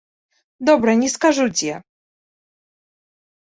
Добра 0.69 0.95
не 1.01 1.09
скажу 1.17 1.45
дзе. 1.55 1.75